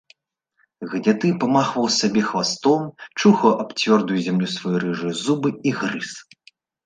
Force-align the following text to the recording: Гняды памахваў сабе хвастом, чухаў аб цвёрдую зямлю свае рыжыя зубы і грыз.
Гняды 0.93 1.29
памахваў 1.43 1.87
сабе 1.95 2.21
хвастом, 2.29 2.81
чухаў 3.21 3.51
аб 3.65 3.69
цвёрдую 3.81 4.19
зямлю 4.29 4.47
свае 4.57 4.75
рыжыя 4.85 5.13
зубы 5.23 5.49
і 5.69 5.77
грыз. 5.83 6.09